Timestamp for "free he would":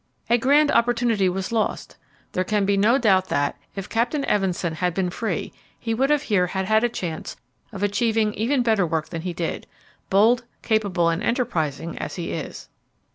5.11-6.09